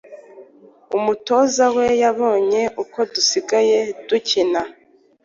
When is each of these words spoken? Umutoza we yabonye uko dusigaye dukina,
Umutoza 0.97 1.65
we 1.75 1.87
yabonye 2.03 2.61
uko 2.83 2.97
dusigaye 3.11 3.79
dukina, 4.07 4.61